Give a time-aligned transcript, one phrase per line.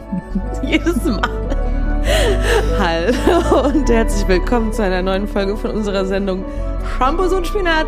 [0.62, 1.20] Jedes Mal.
[2.78, 6.44] Hallo und herzlich willkommen zu einer neuen Folge von unserer Sendung
[6.96, 7.86] Shampoos und Spinat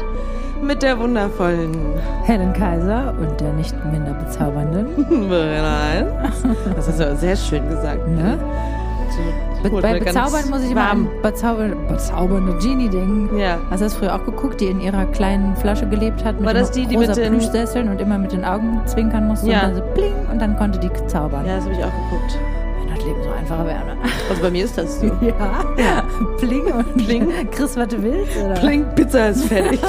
[0.63, 1.77] mit der wundervollen
[2.25, 4.87] Helen Kaiser und der nicht minder bezaubernden.
[5.29, 6.07] Nein.
[6.75, 8.07] Das hast du aber sehr schön gesagt.
[8.09, 8.39] Ne?
[9.71, 11.09] Be bei Bezaubern muss ich immer warm.
[11.09, 13.37] an bezauber bezaubernde Genie denken.
[13.39, 13.59] Ja.
[13.71, 16.55] Hast du das früher auch geguckt, die in ihrer kleinen Flasche gelebt hat mit War
[16.55, 19.61] das die, die mit den- Plüschsesseln und immer mit den Augen zwinkern musste Ja.
[19.61, 21.47] und dann so bling und dann konnte die zaubern.
[21.47, 22.39] Ja, das habe ich auch geguckt.
[22.81, 23.85] Wenn das Leben so einfacher wäre.
[23.87, 23.97] Ne?
[24.29, 25.07] Also bei mir ist das so.
[25.79, 26.05] Ja.
[26.41, 27.29] Bling und Bling.
[27.51, 28.37] Chris, was du willst?
[28.37, 28.55] Oder?
[28.55, 29.81] Pling, Pizza ist fertig.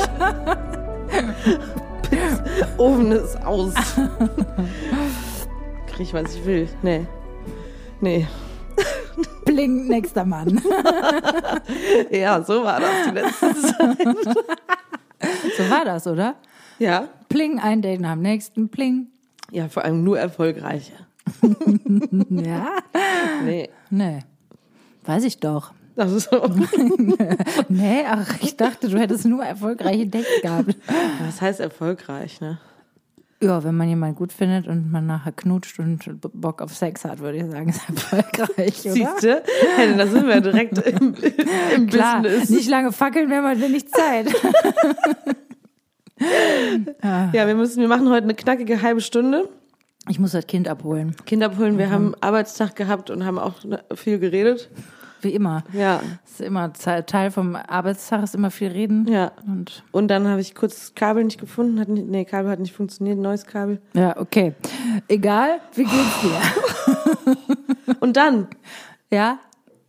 [2.78, 3.74] Ofen ist aus.
[5.88, 6.68] Krieg ich, was ich will.
[6.82, 7.06] Nee.
[8.02, 8.28] Nee.
[9.56, 10.62] Bling, nächster Mann.
[12.12, 13.98] Ja, so war das die letzte Zeit.
[15.58, 16.36] so war das, oder?
[16.78, 17.08] Ja.
[17.30, 18.68] Pling, ein Date nach dem nächsten.
[18.68, 19.08] Pling.
[19.52, 20.94] Ja, vor allem nur erfolgreiche.
[22.30, 22.68] Ja?
[23.46, 23.70] Nee.
[23.90, 24.20] Nee.
[25.06, 25.74] Weiß ich doch.
[25.96, 26.42] Das ist so.
[27.70, 30.76] Nee, ach, ich dachte, du hättest nur erfolgreiche Dates gehabt.
[31.26, 32.60] Was heißt erfolgreich, ne?
[33.42, 36.00] Ja, wenn man jemanden gut findet und man nachher knutscht und
[36.34, 38.94] Bock auf Sex hat, würde ich sagen, ist erfolgreich, oder?
[38.94, 39.44] Siehst du?
[39.76, 41.14] Hey, da sind wir direkt im,
[41.76, 42.50] im Klar, Business.
[42.50, 44.34] nicht lange fackeln, wenn man wenig Zeit.
[47.04, 49.50] Ja, wir müssen, wir machen heute eine knackige halbe Stunde.
[50.08, 51.78] Ich muss das Kind abholen, Kinder abholen, Mhm.
[51.80, 53.56] wir haben Arbeitstag gehabt und haben auch
[53.96, 54.70] viel geredet.
[55.26, 55.64] Wie immer.
[55.74, 56.02] Ja.
[56.24, 59.06] Das ist immer Teil vom Arbeitstag, ist immer viel reden.
[59.10, 59.32] Ja.
[59.46, 61.80] Und Und dann habe ich kurz das Kabel nicht gefunden.
[61.80, 63.82] Hat nicht, nee, Kabel hat nicht funktioniert, neues Kabel.
[63.94, 64.54] ja, okay.
[65.10, 67.96] Egal, wie geht's dir?
[68.00, 68.48] Und dann
[69.12, 69.40] Ja?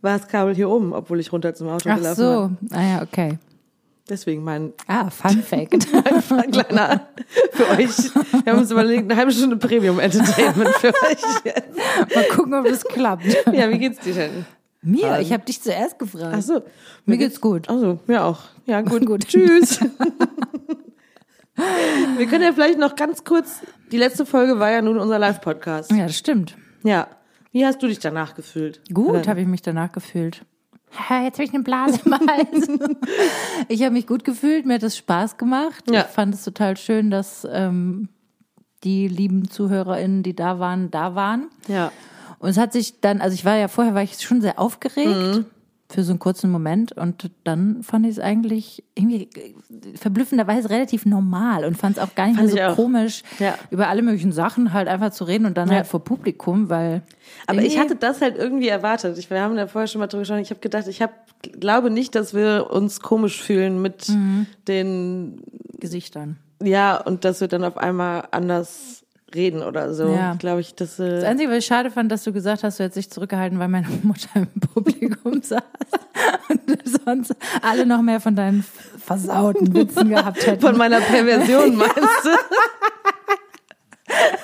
[0.01, 2.51] war das Kabel hier oben, obwohl ich runter zum Auto Ach gelaufen so.
[2.61, 2.77] bin.
[2.77, 3.37] Ah ja, okay.
[4.09, 5.73] Deswegen mein Ah, Fun Fact.
[6.31, 7.07] ein kleiner
[7.51, 7.89] für euch.
[8.45, 11.53] Wir haben uns überlegt, eine halbe Stunde Premium Entertainment für euch.
[12.15, 13.25] Mal gucken, ob das klappt.
[13.51, 14.45] Ja, wie geht's dir denn?
[14.81, 15.19] Mir?
[15.19, 16.35] Ich habe dich zuerst gefragt.
[16.37, 16.61] Ach so.
[17.05, 17.67] Mir geht's gut.
[17.69, 18.41] Ach so, mir auch.
[18.65, 19.05] Ja, gut.
[19.07, 19.27] Gut.
[19.27, 19.79] Tschüss.
[22.17, 25.91] Wir können ja vielleicht noch ganz kurz, die letzte Folge war ja nun unser Live-Podcast.
[25.91, 26.55] Ja, das stimmt.
[26.83, 27.07] Ja.
[27.51, 28.81] Wie hast du dich danach gefühlt?
[28.93, 30.45] Gut, habe ich mich danach gefühlt.
[31.09, 32.67] Jetzt habe ich eine Blase im Hals.
[33.67, 35.83] ich habe mich gut gefühlt, mir hat es Spaß gemacht.
[35.89, 36.01] Ja.
[36.01, 38.09] Ich fand es total schön, dass ähm,
[38.83, 41.49] die lieben ZuhörerInnen, die da waren, da waren.
[41.67, 41.91] Ja.
[42.39, 45.07] Und es hat sich dann, also ich war ja vorher, war ich schon sehr aufgeregt
[45.37, 45.45] Mhm.
[45.89, 51.05] für so einen kurzen Moment und dann fand ich es eigentlich irgendwie äh, verblüffenderweise relativ
[51.05, 53.55] normal und fand es auch gar nicht Fand mehr so komisch, Ja.
[53.71, 55.75] über alle möglichen Sachen halt einfach zu reden und dann Ja.
[55.77, 57.01] halt vor Publikum, weil
[57.47, 59.17] Aber ich hatte das halt irgendwie erwartet.
[59.17, 60.41] Ich, wir haben ja vorher schon mal drüber gesprochen.
[60.41, 61.11] Ich habe gedacht, ich hab,
[61.59, 64.07] glaube nicht, dass wir uns komisch fühlen mit
[64.67, 65.41] den,
[65.79, 66.37] Gesichtern.
[66.61, 69.05] ja, und dass wir dann auf einmal anders
[69.35, 70.07] reden oder so.
[70.07, 70.35] Ja.
[70.35, 72.83] Glaube ich, dass, Das äh, Einzige, was ich schade fand, dass du gesagt hast, du
[72.83, 75.61] hättest dich zurückgehalten, weil meine Mutter im Publikum saß
[76.49, 78.63] und sonst alle noch mehr von deinen
[78.97, 80.61] versauten Witzen gehabt hätten.
[80.61, 82.29] von meiner Perversion meinst du?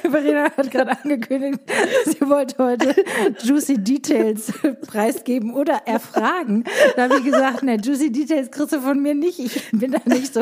[0.09, 1.59] Verena hat gerade angekündigt,
[2.05, 2.93] sie wollte heute
[3.41, 4.51] Juicy Details
[4.85, 6.65] preisgeben oder erfragen.
[6.95, 9.39] Da habe ich gesagt, ne, Juicy Details kriegst du von mir nicht.
[9.39, 10.41] Ich bin da nicht so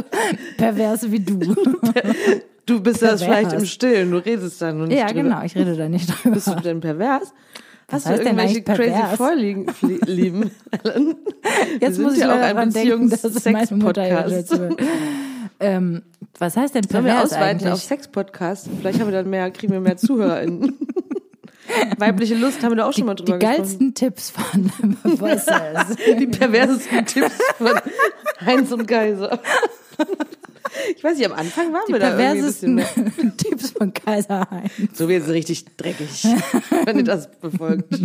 [0.57, 1.55] pervers wie du.
[2.65, 3.23] Du bist das Pervers.
[3.23, 5.23] vielleicht im Stillen, du redest da nur nicht Ja, drüber.
[5.23, 6.35] genau, ich rede da nicht drüber.
[6.35, 7.33] Bist du denn pervers?
[7.91, 9.17] Hast du irgendwelche crazy pervers?
[9.17, 10.51] Vorliegen, Flie- lieben?
[11.81, 14.51] Jetzt muss ich ja leider dran denken, dass meine Mutter ja Sex-Podcast.
[14.51, 14.75] dazu
[15.59, 16.01] ähm,
[16.39, 17.73] Was heißt denn Sollen wir pervers ausweiten eigentlich?
[17.73, 18.69] auf Sex-Podcast?
[18.79, 20.77] Vielleicht haben wir dann mehr, kriegen wir mehr ZuhörerInnen.
[21.97, 24.71] Weibliche Lust haben wir da auch schon mal die drüber geilsten Tipps von
[25.03, 25.45] Voices.
[25.45, 26.17] gesprochen.
[26.19, 27.71] Die perversesten Tipps von
[28.45, 29.39] Heinz und Kaiser.
[30.95, 33.37] Ich weiß nicht, am Anfang waren Die wir da irgendwie ein bisschen perversesten mehr.
[33.37, 34.97] Tipps von Kaiser Heinz.
[34.97, 36.23] So wird es richtig dreckig,
[36.85, 37.99] wenn ihr das befolgt.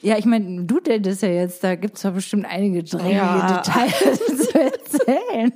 [0.00, 3.62] Ja, ich meine, du datest ja jetzt, da gibt's doch bestimmt einige dreckige Ja.
[3.62, 5.52] Details zu erzählen.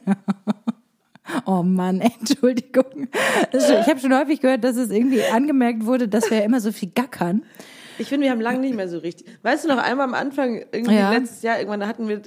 [1.46, 3.08] Oh Mann, Entschuldigung.
[3.52, 6.60] Schon- Ich habe schon häufig gehört, dass es irgendwie angemerkt wurde, dass wir ja immer
[6.60, 7.42] so viel gackern.
[8.02, 9.26] Ich finde, wir haben lange nicht mehr so richtig.
[9.42, 11.10] Weißt du noch einmal am Anfang, irgendwie Ja.
[11.12, 12.20] letztes Jahr, irgendwann, hatten wir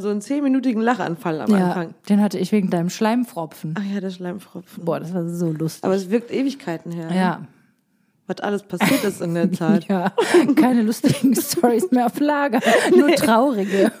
[0.00, 1.94] so einen zehnminütigen Lachanfall am Ja, Anfang.
[2.08, 3.74] den hatte ich wegen deinem Schleimfropfen.
[3.78, 4.84] Ach ja, der Schleimfropfen.
[4.84, 5.82] Boah, das war so lustig.
[5.84, 7.08] Aber es wirkt Ewigkeiten her.
[7.08, 7.16] ne?
[7.16, 7.40] ja,
[8.26, 9.86] Was alles passiert ist in der Zeit.
[9.88, 10.12] ja,
[10.56, 12.60] keine lustigen Stories mehr auf Lager,
[12.94, 13.90] nur traurige.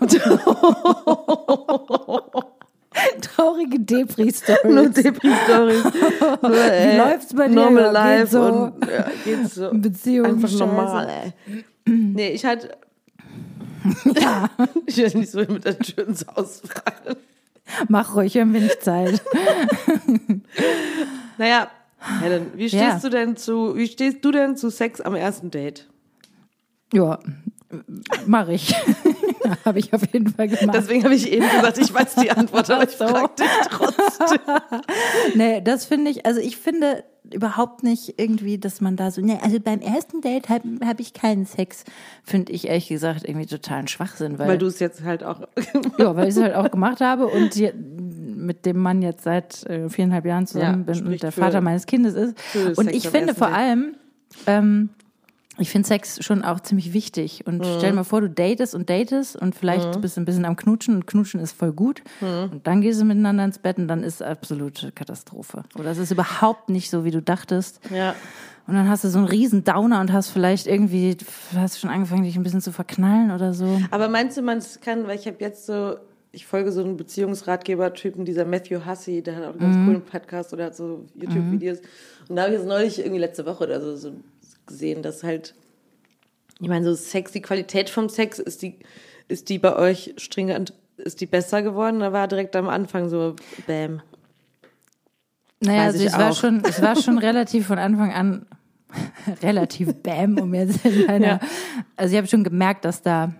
[3.20, 4.64] traurige Depri-Stories.
[4.64, 5.84] Nur Depri-Stories.
[6.42, 7.54] Nur, äh, läuft's bei dir?
[7.54, 8.42] Normal Ja, life so.
[8.42, 9.70] und ja, geht so.
[9.72, 10.58] Beziehung, Einfach Scheiße.
[10.66, 11.64] normal, ey.
[11.86, 12.76] Nee, ich hatte.
[14.14, 14.48] Ja,
[14.86, 17.16] Ich will nicht so mit der Tür ins Haus fallen.
[17.88, 19.20] mach ruhig, wir haben wenig Zeit.
[21.38, 21.68] Naja,
[22.20, 22.98] Helen, wie stehst Ja.
[22.98, 25.88] du denn zu, wie stehst du denn zu Sex am ersten Date?
[26.92, 27.18] Ja,
[28.26, 28.74] mache ich.
[29.64, 30.74] habe ich auf jeden Fall gemacht.
[30.74, 33.06] Deswegen habe ich eben gesagt, ich weiß die Antwort, aber ich So.
[33.06, 34.38] frage dich trotzdem.
[35.34, 39.38] nee, das finde ich, also ich finde überhaupt nicht irgendwie, dass man da so, nee,
[39.42, 41.84] also beim ersten Date habe hab ich keinen Sex,
[42.22, 45.40] finde ich ehrlich gesagt irgendwie totalen Schwachsinn, weil, Weil du es jetzt halt auch.
[45.98, 49.64] ja, weil ich es halt auch gemacht habe und die, mit dem Mann jetzt seit
[49.66, 52.36] äh, viereinhalb Jahren zusammen Ja, bin und der Vater meines Kindes ist.
[52.76, 53.96] Und ich finde vor allem,
[54.46, 54.90] ähm,
[55.58, 57.46] ich finde Sex schon auch ziemlich wichtig.
[57.46, 60.44] Und stell dir mal vor, du datest und datest und vielleicht bist du ein bisschen
[60.44, 62.02] am Knutschen und Knutschen ist voll gut.
[62.20, 65.62] Und dann gehst du miteinander ins Bett und dann ist absolute Katastrophe.
[65.78, 67.80] Oder es ist überhaupt nicht so, wie du dachtest.
[67.94, 68.14] Ja.
[68.66, 71.16] Und dann hast du so einen riesen Downer und hast vielleicht irgendwie,
[71.54, 73.80] hast schon angefangen, dich ein bisschen zu verknallen oder so.
[73.90, 75.96] Aber meinst du, man kann, weil ich habe jetzt so,
[76.32, 79.84] ich folge so einem Beziehungsratgeber-Typen, dieser Matthew Hussey, der hat auch einen ganz Mhm.
[79.86, 81.78] coolen Podcast oder hat so YouTube-Videos.
[82.28, 84.12] Und da habe ich jetzt neulich irgendwie letzte Woche oder so, so
[84.66, 85.54] gesehen, dass halt,
[86.60, 88.78] ich meine, so Sex, die Qualität vom Sex, ist die,
[89.28, 92.00] ist die bei euch stringent, ist die besser geworden?
[92.00, 94.00] Da war direkt am Anfang so, bam.
[95.60, 98.46] Naja, Weiß also ich es war schon, es war schon relativ von Anfang an
[99.42, 101.40] relativ bam, um jetzt in einer, Ja.
[101.96, 103.32] also ich habe schon gemerkt, dass da,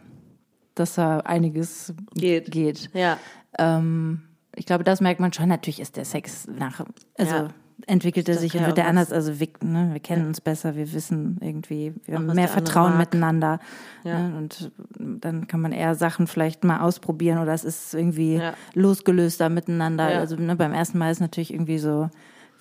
[0.75, 2.51] dass da einiges Geht.
[2.51, 2.91] geht.
[2.95, 3.19] Ja.
[3.59, 4.23] Ähm,
[4.57, 5.49] ich glaube, das merkt man schon.
[5.49, 6.85] Natürlich ist der Sex nach,
[7.19, 7.49] also Ja.
[7.87, 9.13] Entwickelt er sich und ja wird er anders.
[9.13, 12.97] Also wir, ne, wir kennen uns besser, wir wissen irgendwie, wir haben was mehr Vertrauen
[12.99, 13.59] miteinander.
[14.05, 14.19] Ja.
[14.19, 18.55] Ne, und dann kann man eher Sachen vielleicht mal ausprobieren oder es ist irgendwie Ja.
[18.75, 20.13] losgelöster miteinander.
[20.13, 20.21] Ja.
[20.21, 22.09] Also ne, beim ersten Mal ist natürlich irgendwie so,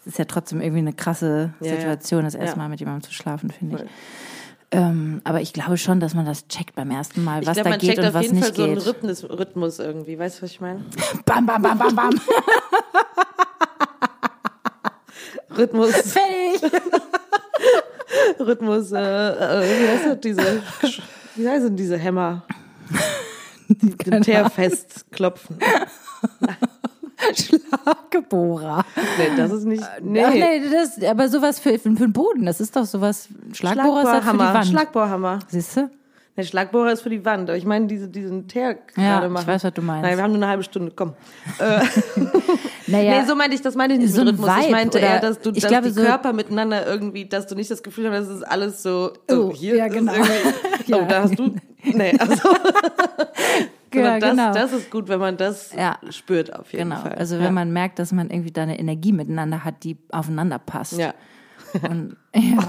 [0.02, 1.76] es ist ja trotzdem irgendwie eine krasse Ja, ja.
[1.78, 2.64] Situation, das erste Ja.
[2.64, 3.82] Mal mit jemandem zu schlafen, finde ich.
[3.82, 3.90] Voll.
[4.76, 7.66] Ähm, aber ich glaube schon, dass man das checkt beim ersten Mal, Ich was glaube,
[7.66, 8.86] da man geht checkt und auf was jeden Fall nicht so einen geht.
[8.88, 10.18] Rhythmus, Rhythmus irgendwie.
[10.18, 10.84] Weißt du, was ich meine?
[11.26, 12.10] Bam, bam, bam, bam, bam.
[15.58, 16.72] Rhythmus, Fertig.
[18.40, 20.62] Rhythmus, äh, äh, wie heißt das, diese,
[21.36, 22.44] wie heißen diese Hämmer?
[23.70, 25.58] Die den Teer festklopfen.
[27.34, 28.86] Schlaggebohrer.
[29.18, 30.24] Nee, das ist nicht, nee.
[30.24, 33.30] Ach nee, das, aber sowas für, für den Boden, das ist doch sowas.
[33.54, 34.66] Schlagbohrer ist halt für die Wand.
[34.68, 35.40] Schlagbohrhammer.
[35.48, 35.90] Siehst du?
[36.36, 39.32] Der Schlagbohrer ist für die Wand, aber ich meine diese, diesen Teer Ja, gerade ich
[39.32, 39.48] machen.
[39.48, 40.04] weiß, was du meinst.
[40.04, 41.14] Nein, wir haben nur eine halbe Stunde, komm.
[42.94, 44.50] Naja, Nee, so meinte ich, das meinte ich nicht so mit Rhythmus.
[44.50, 47.26] ich Vibe meinte oder- eher, dass du, ich dass glaube, die so- Körper miteinander irgendwie,
[47.26, 50.14] dass du nicht das Gefühl hast, das ist alles so, oh, Oh, hier ja, genau.
[50.88, 50.98] Ja.
[50.98, 52.50] oh, da hast du, nee, also,
[53.94, 54.54] ja, das, genau.
[54.54, 55.98] das ist gut, wenn man das Ja.
[56.10, 57.02] spürt auf jeden genau.
[57.02, 57.14] Fall.
[57.14, 57.42] Also ja.
[57.44, 60.98] wenn man merkt, dass man irgendwie da eine Energie miteinander hat, die aufeinander passt.
[60.98, 61.14] ja.
[61.82, 62.60] Und, ja.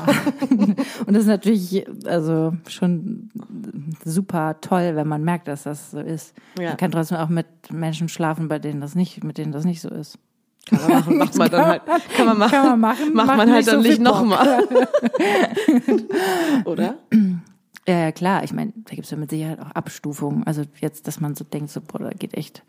[1.06, 3.30] und das ist natürlich also schon
[4.04, 6.34] super toll, wenn man merkt, dass das so ist.
[6.58, 6.68] Ja.
[6.68, 9.80] Man kann trotzdem auch mit Menschen schlafen, bei denen das nicht, mit denen das nicht
[9.80, 10.18] so ist.
[10.66, 11.82] Kann man machen, macht man dann halt,
[12.16, 14.66] kann man machen, Kann man machen, macht, macht man halt dann so nicht nochmal.
[16.64, 16.96] Oder?
[17.86, 18.44] Ja, ja klar.
[18.44, 20.44] Ich meine, da gibt es ja mit Sicherheit auch Abstufungen.
[20.46, 22.62] Also jetzt, dass man so denkt, so, boah, da geht echt.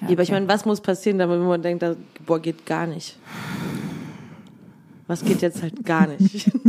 [0.00, 3.18] Ja, aber ich meine, was muss passieren, damit man denkt, da, boah, geht gar nicht.
[5.06, 6.50] Was geht jetzt halt gar nicht?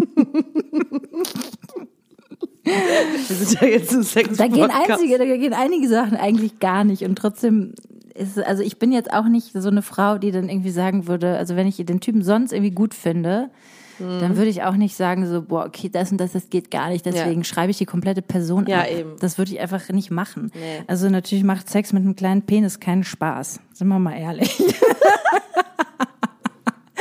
[2.63, 6.83] Wir sind ja jetzt im sex Da gehen einzige, da gehen einige Sachen eigentlich gar
[6.83, 7.03] nicht.
[7.03, 7.73] Und trotzdem
[8.15, 11.37] ist, also ich bin jetzt auch nicht so eine Frau, die dann irgendwie sagen würde,
[11.37, 13.49] also wenn ich den Typen sonst irgendwie gut finde,
[13.97, 14.19] Mhm.
[14.19, 16.89] dann würde ich auch nicht sagen so, boah, okay, das und das, das geht gar
[16.89, 17.43] nicht, deswegen Ja.
[17.45, 18.91] schreibe ich die komplette Person Ja, ab.
[18.91, 19.11] eben.
[19.21, 20.51] Das würde ich einfach nicht machen.
[20.53, 20.83] Nee.
[20.87, 23.61] Also natürlich macht Sex mit einem kleinen Penis keinen Spaß.
[23.71, 24.61] Sind wir mal ehrlich.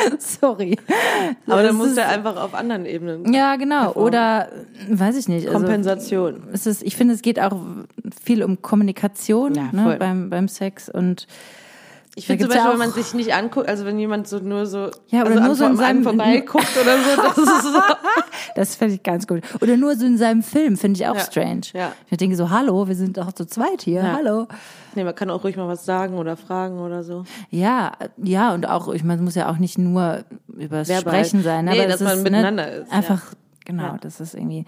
[0.19, 0.77] Sorry.
[1.47, 3.33] Aber Das dann muss ist- der einfach auf anderen Ebenen.
[3.33, 3.85] Ja, genau.
[3.87, 4.09] performen.
[4.09, 4.49] Oder
[4.91, 5.47] weiß ich nicht.
[5.47, 6.43] Also, Kompensation.
[6.53, 7.57] es ist, ich finde, es geht auch
[8.25, 11.27] viel um Kommunikation Ja, ne, beim, beim Sex und
[12.17, 14.39] Ich finde zum gibt's ja Beispiel, wenn man sich nicht anguckt, also wenn jemand so
[14.39, 17.63] nur so, Ja, oder also nur an, so in seinem- vorbeiguckt oder so, das ist
[17.65, 17.79] so.
[18.55, 19.41] das fände ich ganz gut.
[19.61, 21.63] Oder nur so in seinem Film finde ich auch Ja, strange.
[21.73, 21.93] ja.
[22.11, 24.13] Ich denke so, hallo, wir sind doch zu zweit hier, Ja.
[24.17, 24.47] hallo.
[24.95, 27.25] Nee, man kann auch ruhig mal was sagen oder fragen oder so.
[27.51, 30.21] Ja, ja, und auch, ich meine, es muss ja auch nicht nur
[30.57, 31.15] über das Verbal.
[31.15, 32.97] Sprechen sein, Nee, aber dass es man ist, miteinander ne, ist, ja.
[32.99, 33.23] Einfach,
[33.65, 34.67] genau, das ist irgendwie.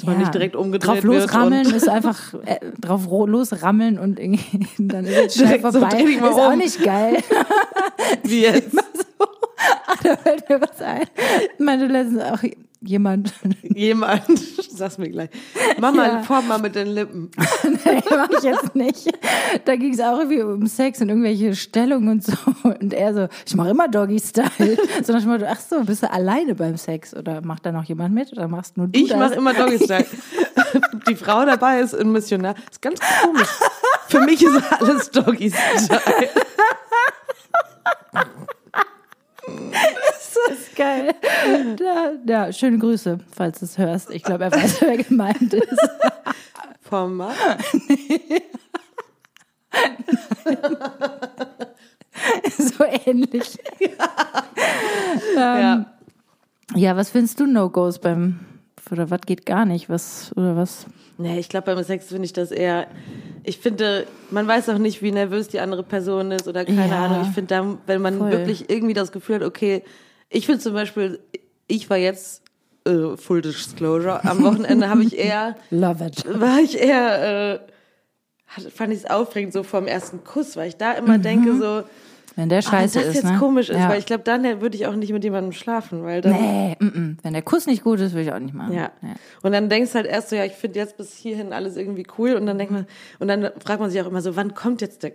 [0.00, 4.18] Dass man nicht direkt umgedreht drauf wird losrammeln und- ist einfach äh, drauf losrammeln und
[4.18, 5.96] irgendwie dann ist es schnell Direkt so, vorbei.
[6.20, 6.58] mal ist auch um.
[6.58, 7.16] nicht geil.
[8.24, 8.74] Wie jetzt?
[10.02, 11.02] da fällt mir was ein.
[11.58, 12.38] Ich meine, letztens auch
[12.82, 14.22] jemand, Jemand,
[14.70, 15.28] sag's mir gleich.
[15.78, 16.22] Mach mal, Ja.
[16.22, 17.30] form mal mit den Lippen.
[17.84, 19.06] nee, mach ich jetzt nicht.
[19.66, 22.32] Da ging es auch irgendwie um Sex und irgendwelche Stellungen und so.
[22.62, 24.78] Und er so, ich mache immer Doggy-Style.
[25.02, 27.14] So nach dem Motto, ach so, bist du alleine beim Sex?
[27.14, 28.32] Oder macht da noch jemand mit?
[28.32, 29.18] Oder machst nur du Ich das?
[29.18, 30.06] mache immer Doggy-Style.
[31.08, 32.54] Die Frau dabei ist ein Missionar.
[32.70, 33.48] ist ganz komisch.
[34.08, 36.28] Für mich ist alles Doggy-Style.
[39.42, 41.14] das ist Geil.
[41.94, 44.10] Ja, ja, schöne Grüße, falls du es hörst.
[44.10, 45.88] Ich glaube, er weiß, wer gemeint ist.
[46.82, 47.34] Format.
[52.58, 53.58] so ähnlich.
[55.36, 55.74] Ja.
[55.74, 55.86] Ähm,
[56.76, 58.40] ja, was findest du No-Gos beim,
[58.90, 60.86] oder was geht gar nicht, was, oder was?
[61.18, 62.86] Nee, ich glaube, beim Sex finde ich das eher.
[63.44, 67.06] Ich finde, man weiß auch nicht, wie nervös die andere Person ist oder keine Ja,
[67.06, 67.22] Ahnung.
[67.28, 68.30] Ich finde, wenn man voll.
[68.30, 69.82] wirklich irgendwie das Gefühl hat, okay,
[70.28, 71.18] ich finde zum Beispiel,
[71.70, 72.42] ich war jetzt
[72.86, 74.24] äh, Full Disclosure.
[74.24, 76.24] Am Wochenende habe ich eher, Love it.
[76.40, 80.92] war ich eher, äh, fand ich es aufregend so vom ersten Kuss, weil ich da
[80.92, 81.82] immer denke so,
[82.36, 82.70] Wenn der ah, Mhm.
[82.70, 83.38] scheiße wenn das ist, jetzt ne?
[83.38, 83.88] komisch ist, ja.
[83.88, 86.86] weil ich glaube, dann würde ich auch nicht mit jemandem schlafen, weil dann Nee, mm
[86.86, 87.16] -mm.
[87.22, 88.72] wenn der Kuss nicht gut ist, will ich auch nicht machen.
[88.72, 88.90] Ja.
[89.42, 92.06] Und dann denkst du halt erst so, ja, ich finde jetzt bis hierhin alles irgendwie
[92.18, 92.86] cool und dann denkt man,
[93.18, 95.12] und dann fragt man sich auch immer so, wann kommt jetzt der,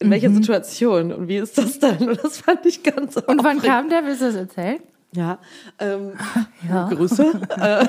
[0.00, 1.98] in welcher Situation und wie ist das dann?
[2.08, 3.64] Und das fand ich ganz Und wann aufregend.
[3.64, 4.04] kam der?
[4.04, 4.80] Willst du das erzählen?
[5.12, 5.38] Ja,
[5.78, 6.12] ähm,
[6.68, 6.88] Ja.
[6.88, 7.24] Grüße.
[7.60, 7.88] ähm,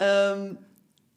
[0.00, 0.58] ähm,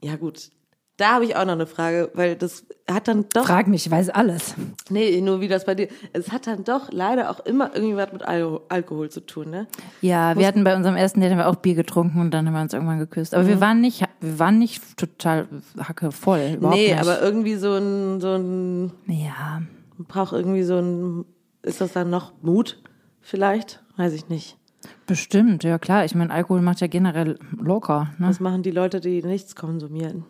[0.01, 0.51] ja gut,
[0.97, 3.91] da habe ich auch noch eine Frage, weil das hat dann doch, Frag mich, ich
[3.91, 4.55] weiß alles.
[4.89, 8.11] nee, nur wie das bei dir, es hat dann doch leider auch immer irgendwie was
[8.11, 9.67] mit Al Alkohol zu tun, ne?
[10.01, 12.53] Ja, wir hatten bei unserem ersten Date haben wir auch Bier getrunken und dann haben
[12.53, 13.35] wir uns irgendwann geküsst.
[13.35, 15.47] Aber wir waren nicht, wir waren nicht total
[15.79, 16.55] hacke voll.
[16.55, 16.99] Überhaupt nee, nicht.
[16.99, 19.61] aber irgendwie so ein, so ein ja,
[19.99, 21.25] braucht irgendwie so ein,
[21.61, 22.81] ist das dann noch Mut
[23.21, 23.83] vielleicht?
[23.97, 24.56] Weiß ich nicht.
[25.05, 26.05] Bestimmt, ja klar.
[26.05, 28.11] Ich meine, Alkohol macht ja generell locker.
[28.17, 28.27] Ne?
[28.27, 30.25] Was machen die Leute, die nichts konsumieren?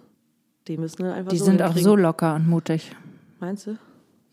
[0.68, 2.96] Die müssen dann einfach Die so sind auch so locker und mutig.
[3.39, 3.77] Meinst du?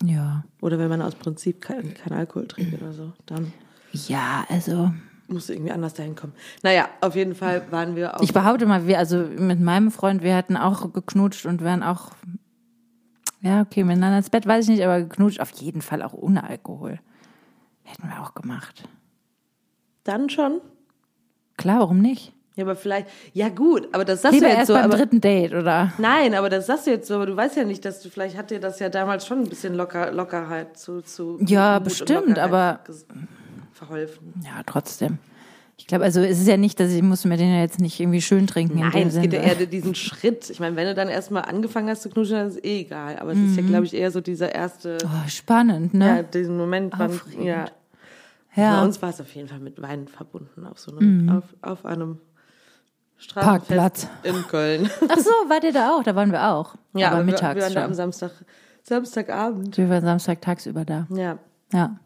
[0.03, 0.45] Ja.
[0.61, 3.53] Oder wenn man aus Prinzip kein, kein Alkohol trinkt oder so, dann
[3.93, 4.91] Ja, also
[5.29, 6.35] musst du irgendwie anders dahin kommen.
[6.63, 8.23] Naja, auf jeden Fall waren wir auch.
[8.23, 12.13] ich behaupte mal, wir, also mit meinem Freund, wir hatten auch geknutscht und wären auch,
[13.41, 16.45] ja, okay, miteinander ins Bett, weiß ich nicht, aber geknutscht auf jeden Fall auch ohne
[16.45, 16.99] Alkohol.
[17.85, 18.89] Hätten wir auch gemacht.
[20.05, 20.61] Dann schon?
[21.57, 22.33] Klar, warum nicht?
[22.57, 24.97] Ja, aber vielleicht, ja gut, aber das sagst Lieber du jetzt erst so, beim aber,
[24.97, 25.93] dritten Date, oder?
[25.99, 28.37] nein, aber das sagst du jetzt so, aber du weißt ja nicht, dass du, vielleicht
[28.37, 32.39] hat dir das ja damals schon ein bisschen locker, Lockerheit zu, zu Ja, Mut bestimmt,
[32.39, 32.79] aber-
[33.73, 34.35] verholfen.
[34.45, 35.19] Ja, trotzdem.
[35.77, 37.99] Ich glaube, also es ist ja nicht, dass ich muss mir den ja jetzt nicht
[37.99, 38.79] irgendwie schön trinken.
[38.79, 40.49] in Nein, es geht ja eher diesen Schritt.
[40.49, 43.19] Ich meine, wenn du dann erstmal angefangen hast zu knutschen, dann ist es eh egal.
[43.19, 43.67] Aber es ist ja, Mhm.
[43.69, 46.25] glaube ich, eher so dieser erste, Oh, spannend, ja, ne?
[46.33, 47.45] diesen Moment, wann, Aufregend.
[47.45, 47.65] ja.
[48.57, 48.79] Ja.
[48.81, 51.85] Bei uns war es auf jeden Fall mit Wein verbunden, auf so einem, auf, auf
[51.85, 52.19] einem
[53.35, 54.09] Parkplatz.
[54.23, 54.89] in Köln.
[55.09, 56.03] Ach so, wart ihr da auch?
[56.03, 56.75] Da waren wir auch.
[56.95, 57.95] ja, aber mittags wir waren da am schon.
[57.95, 58.31] Samstag,
[58.83, 59.77] Samstagabend.
[59.77, 61.07] Wir waren Samstag tagsüber da.
[61.11, 61.39] Ja.
[61.73, 61.97] Ja.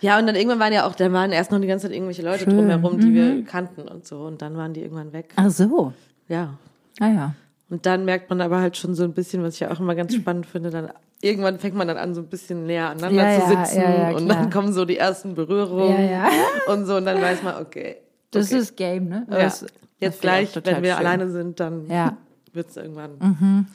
[0.00, 2.22] Ja, und dann irgendwann waren ja auch, da waren erst noch die ganze Zeit irgendwelche
[2.22, 2.56] Leute Schön.
[2.56, 3.14] drumherum, die Mhm.
[3.14, 4.22] wir kannten und so.
[4.22, 5.32] Und dann waren die irgendwann weg.
[5.36, 5.92] Ach so.
[6.28, 6.54] Ja.
[7.00, 7.34] Ah ja.
[7.70, 9.94] Und dann merkt man aber halt schon so ein bisschen, was ich ja auch immer
[9.94, 10.90] ganz spannend finde, dann
[11.24, 14.16] irgendwann fängt man dann an, so ein bisschen näher aneinander Ja, zu sitzen ja, ja,
[14.16, 16.28] und dann kommen so die ersten Berührungen Ja, ja.
[16.72, 17.96] und so und dann weiß man, okay.
[18.30, 18.58] Das okay.
[18.60, 19.26] ist Game, ne?
[19.30, 19.38] ja.
[19.38, 21.06] Das- das jetzt ich gleich, wenn wir schön.
[21.06, 21.86] alleine sind, dann.
[21.86, 22.10] Mhm.
[22.52, 23.66] wird's irgendwann.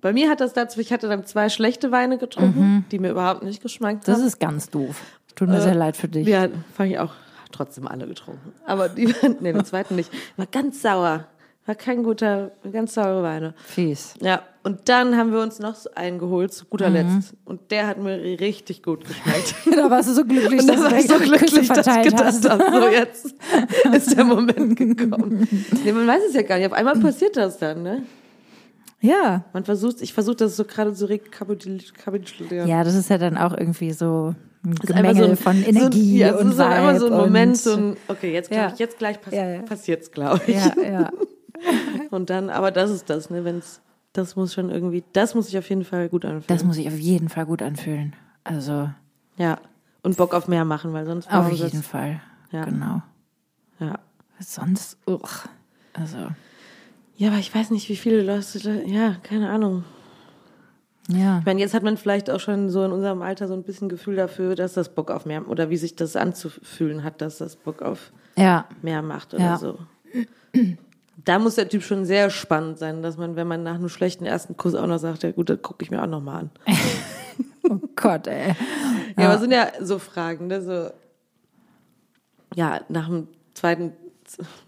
[0.00, 3.42] Bei mir hat das dazu, ich hatte dann zwei schlechte Weine getrunken, die mir überhaupt
[3.42, 4.12] nicht geschmeckt Mhm.
[4.12, 4.26] Das haben.
[4.26, 5.00] ist ganz doof.
[5.34, 6.26] Tut mir sehr leid für dich.
[6.28, 7.12] Ja, fand ich auch
[7.50, 8.52] trotzdem alle getrunken.
[8.66, 9.06] Aber die,
[9.40, 10.10] nee, den zweiten nicht.
[10.36, 11.24] War ganz sauer.
[11.66, 13.54] War kein guter, ganz saure Weine.
[13.64, 14.14] Fies.
[14.20, 16.94] Ja, und dann haben wir uns noch so einen geholt, zu guter Mhm.
[16.96, 17.34] Letzt.
[17.46, 19.54] Und der hat mir richtig gut geschmeckt.
[19.74, 22.02] da warst du so glücklich, Und da dass war du ich so glücklich, dass ich
[22.02, 22.48] gedacht hast.
[22.50, 23.34] habe, so jetzt
[23.94, 25.48] ist der Moment gekommen.
[25.84, 26.66] Nee, man weiß es ja gar nicht.
[26.66, 28.02] Auf einmal passiert das dann, ne?
[29.00, 29.44] Ja.
[29.54, 32.68] Man versucht, ich versuche das so gerade zu rekapitulieren.
[32.68, 36.12] Ja, das ist ja dann auch irgendwie so ein Es ist einfach Gemenge von Energie
[36.18, 38.32] so, ja, es und ist auch immer so ein Vibe Moment, und- so ein, okay,
[38.32, 38.72] jetzt glaube Ja.
[38.72, 39.62] ich, jetzt gleich pass Ja, ja.
[39.62, 40.54] passiert's, glaube ich.
[40.56, 41.10] Ja, ja.
[42.10, 43.80] Und dann, aber das ist das, ne, wenn's,
[44.12, 46.44] das muss schon irgendwie, das muss sich auf jeden Fall gut anfühlen.
[46.48, 48.14] Das muss ich auf jeden Fall gut anfühlen.
[48.44, 48.90] Also
[49.36, 49.58] ja.
[50.02, 52.20] Und Bock auf mehr machen, weil sonst auf jeden es- Fall.
[52.52, 52.64] Ja.
[52.64, 53.02] Genau.
[53.80, 53.98] Ja.
[54.38, 55.46] Sonst, uch.
[55.94, 56.18] also
[57.16, 59.84] Ja, aber ich weiß nicht, wie viele Leute, da, ja, keine Ahnung.
[61.08, 61.38] ja.
[61.38, 63.88] Ich meine, jetzt hat man vielleicht auch schon so in unserem Alter so ein bisschen
[63.88, 67.56] Gefühl dafür, dass das Bock auf mehr, oder wie sich das anzufühlen hat, dass das
[67.56, 69.56] Bock auf Ja, mehr macht oder Ja.
[69.56, 69.78] so.
[71.24, 74.26] Da muss der Typ schon sehr spannend sein, dass man, wenn man nach einem schlechten
[74.26, 76.50] ersten Kuss auch noch sagt, ja gut, das gucke ich mir auch noch mal an.
[77.70, 78.54] oh Gott, ey.
[79.16, 80.60] Ja, aber es sind ja so Fragen, ne?
[80.60, 80.90] So,
[82.56, 83.92] ja, nach dem zweiten,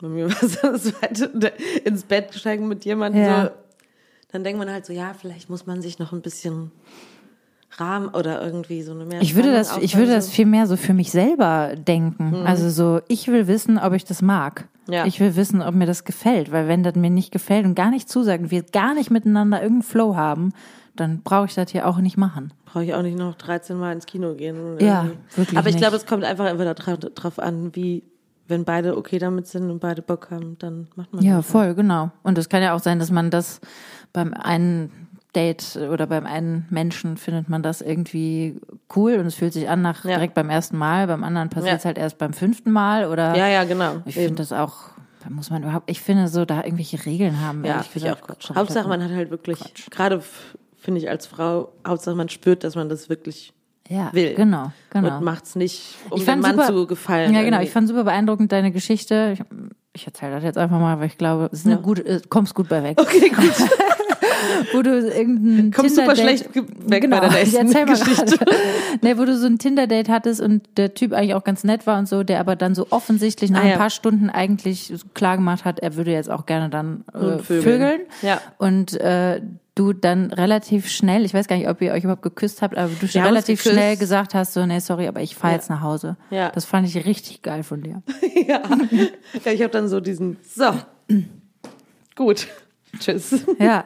[0.01, 1.53] bei mir war es das zweite,
[1.85, 3.45] ins Bett steigen mit jemandem, Ja.
[3.47, 3.51] so,
[4.33, 6.71] dann denkt man halt so, ja, vielleicht muss man sich noch ein bisschen
[7.79, 9.21] Rahmen oder irgendwie so eine mehr.
[9.21, 12.35] Ich würde das, ich würde das viel mehr so für mich selber denken.
[12.47, 14.69] Also so, ich will wissen, ob ich das mag.
[14.89, 15.05] Ja.
[15.07, 17.91] Ich will wissen, ob mir das gefällt, weil wenn das mir nicht gefällt und gar
[17.91, 20.53] nicht zusagt und wir gar nicht miteinander irgendeinen Flow haben,
[20.95, 22.53] dann brauche ich das hier auch nicht machen.
[22.65, 24.79] Brauche ich auch nicht noch 13 Mal ins Kino gehen.
[24.81, 25.19] Ja, irgendwie.
[25.37, 28.03] wirklich Aber ich glaube, es kommt einfach entweder drauf, drauf an, wie,
[28.49, 31.47] wenn beide okay damit sind und beide Bock haben, dann macht man Ja, das.
[31.47, 32.11] voll, genau.
[32.23, 33.61] Und es kann ja auch sein, dass man das
[34.13, 35.06] beim einen
[35.37, 38.59] Date oder beim einen Menschen findet man das irgendwie
[38.97, 40.13] cool und es fühlt sich an nach Ja.
[40.17, 41.89] direkt beim ersten Mal, beim anderen passiert es Ja.
[41.89, 43.97] halt erst beim fünften Mal oder Ja, ja, genau.
[44.07, 44.75] ich finde das auch,
[45.23, 47.65] da muss man überhaupt, ich finde so, da irgendwelche Regeln haben.
[47.65, 48.51] Ja, ehrlich finde ich auch Quatsch.
[48.55, 49.59] Hauptsache, man hat halt wirklich,
[49.91, 53.53] gerade f- finde ich als Frau, Hauptsache man spürt, dass man das wirklich
[53.89, 54.35] ja, will.
[54.35, 55.17] Genau, genau.
[55.19, 57.33] und macht's nicht, um Ich dem Mann super- zu gefallen.
[57.35, 57.57] Ja, genau.
[57.59, 57.67] irgendwie.
[57.67, 59.31] Ich fand super beeindruckend deine Geschichte.
[59.35, 59.43] Ich,
[59.93, 61.81] ich erzähle das jetzt einfach mal, weil ich glaube, es ist eine Ja.
[61.81, 63.01] gute, äh, kommst gut bei weg.
[63.01, 63.53] Okay, gut.
[64.73, 68.37] Wo du irgendein Kommst super Tinder-Date- schlecht weg genau, bei der nächsten Geschichte.
[68.39, 68.57] gerade.
[69.03, 71.99] Nee, wo du so ein Tinder-Date hattest und der Typ eigentlich auch ganz nett war
[71.99, 73.73] und so, der aber dann so offensichtlich nach Ah, ja.
[73.73, 77.63] ein paar Stunden eigentlich klar gemacht hat, er würde jetzt auch gerne dann äh, vögeln.
[77.63, 78.01] vögeln.
[78.23, 78.41] Ja.
[78.59, 79.43] Und äh,
[79.75, 82.89] du dann relativ schnell, ich weiß gar nicht, ob ihr euch überhaupt geküsst habt, aber
[82.99, 85.57] du uns relativ schnell gesagt hast, so, nee, sorry, aber ich fahre Ja.
[85.59, 86.17] jetzt nach Hause.
[86.31, 86.49] Ja.
[86.51, 88.03] Das fand ich richtig geil von dir.
[88.49, 88.63] ja.
[89.45, 90.65] ja, ich habe dann so diesen, so,
[92.17, 92.47] gut,
[93.01, 93.45] tschüss.
[93.59, 93.85] Ja,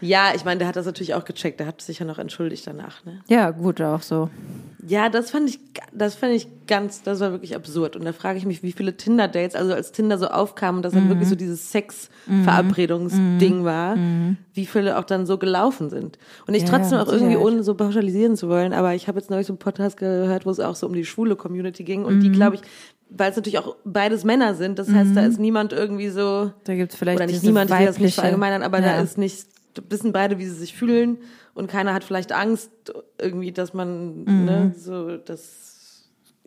[0.00, 2.66] Ja, ich meine, der hat das natürlich auch gecheckt, der hat sich ja noch entschuldigt
[2.66, 3.20] danach, ne?
[3.28, 4.30] ja, gut, auch so.
[4.86, 5.58] Ja, das fand ich,
[5.92, 7.96] das fand ich ganz, das war wirklich absurd.
[7.96, 10.94] Und da frage ich mich, wie viele Tinder-Dates, also als Tinder so aufkam und das
[10.94, 13.96] dann wirklich so dieses Sex-Verabredungsding war,
[14.54, 16.18] wie viele auch dann so gelaufen sind.
[16.46, 19.30] Und ich Ja, trotzdem auch irgendwie, ohne so pauschalisieren zu wollen, aber ich habe jetzt
[19.30, 22.20] neulich so einen Podcast gehört, wo es auch so um die schwule Community ging und
[22.20, 22.62] die, glaube ich,
[23.10, 26.74] weil es natürlich auch beides Männer sind, das heißt, da ist niemand irgendwie so, Da
[26.74, 28.96] gibt's vielleicht oder nicht niemand, ich will das nicht weibliche- verallgemeinern, aber ja.
[28.96, 29.46] da ist nicht,
[29.88, 31.18] wissen beide, wie sie sich fühlen
[31.54, 32.70] und keiner hat vielleicht Angst
[33.20, 34.44] irgendwie, dass man, Mhm.
[34.44, 36.06] ne, so, das,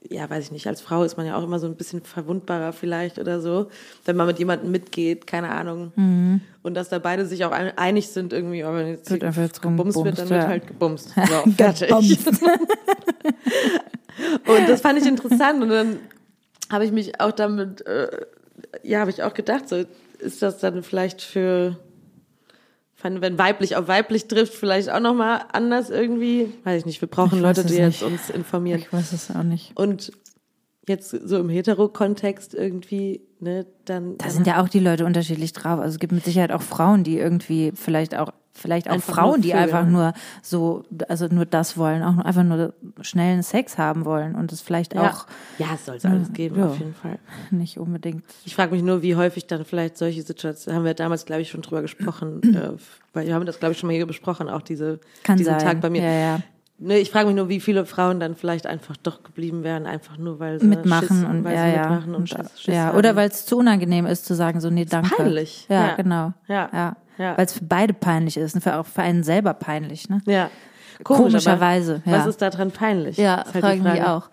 [0.10, 2.74] ja, weiß ich nicht, als Frau ist man ja auch immer so ein bisschen verwundbarer
[2.74, 3.68] vielleicht oder so,
[4.06, 5.92] wenn man mit jemandem mitgeht, keine Ahnung.
[6.64, 9.14] Und dass da beide sich auch ein- einig sind irgendwie, aber wenn jetzt Mhm.
[9.16, 10.48] Wird einfach jetzt gebumst wird, dann rumgebumst, wird ja.
[10.48, 11.14] halt gebumst.
[11.16, 12.20] So, fertig.
[14.48, 15.98] Und das fand ich interessant und dann
[16.72, 18.10] habe ich mich auch damit, äh,
[18.84, 19.84] ja, habe ich auch gedacht, so
[20.20, 21.78] ist das dann vielleicht für,
[23.04, 26.54] wenn weiblich auf weiblich trifft, vielleicht auch nochmal anders irgendwie.
[26.64, 28.80] Weiß ich nicht, wir brauchen Ich Leute, die jetzt uns informieren.
[28.80, 29.72] Ich weiß es auch nicht.
[29.76, 30.12] Und
[30.88, 34.18] jetzt so im Hetero-Kontext irgendwie, ne, dann.
[34.18, 35.80] Da sind ja auch die Leute unterschiedlich drauf.
[35.80, 39.42] Also es gibt mit Sicherheit auch Frauen, die irgendwie vielleicht auch vielleicht auch Einfach Frauen,
[39.42, 44.36] die einfach nur so also nur das wollen, auch einfach nur schnellen Sex haben wollen
[44.36, 45.10] und es vielleicht ja.
[45.10, 45.26] auch
[45.58, 46.68] ja, es soll es alles geben, ja.
[46.68, 47.20] auf jeden Fall.
[47.52, 48.24] nicht unbedingt.
[48.46, 51.50] Ich frage mich nur, wie häufig dann vielleicht solche Situationen, haben wir damals, glaube ich,
[51.50, 52.72] schon drüber gesprochen, äh,
[53.14, 55.64] weil wir haben das, glaube ich, schon mal hier besprochen, auch diese, Kann diesen sein.
[55.64, 56.04] Tag bei mir.
[56.04, 56.40] Ja, ja.
[56.84, 60.18] Ne, ich frage mich nur, wie viele Frauen dann vielleicht einfach doch geblieben wären, einfach
[60.18, 61.82] nur weil sie Mitmachen Schiss, und weil ja, ja.
[61.90, 62.98] mitmachen und, Und, Schiss, Schiss ja, haben.
[62.98, 65.16] oder weil es zu unangenehm ist zu sagen, so nee, danke.
[65.16, 65.68] peinlich.
[65.70, 65.96] Ja, Ja.
[65.96, 66.34] genau.
[66.48, 66.70] Ja.
[66.74, 66.96] ja.
[67.20, 67.38] Ja.
[67.38, 70.22] Weil es für beide peinlich ist und für auch für einen selber peinlich, ne?
[70.26, 70.50] ja.
[71.04, 72.12] Komisch, Komischerweise, ja.
[72.14, 73.18] Was ist daran peinlich?
[73.18, 74.10] Ja, halt die frage ich mich Frage.
[74.12, 74.30] auch.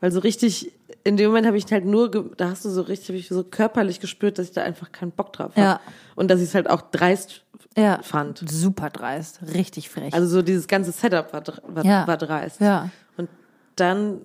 [0.00, 0.72] Weil so richtig,
[1.04, 3.42] in dem Moment habe ich halt nur, da hast du so richtig, hab ich so
[3.44, 5.60] körperlich gespürt, dass ich da einfach keinen Bock drauf habe.
[5.60, 5.80] Ja.
[6.14, 7.42] Und dass ich es halt auch dreist
[7.76, 8.00] Ja.
[8.02, 8.42] fand.
[8.50, 10.12] Super dreist, richtig frech.
[10.14, 12.06] Also so dieses ganze Setup war, war, Ja.
[12.06, 12.60] war dreist.
[12.60, 12.90] Ja.
[13.16, 13.28] Und
[13.76, 14.20] dann,